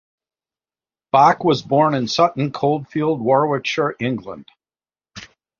[1.11, 4.49] Bock was born in Sutton Coldfield, Warwickshire, England.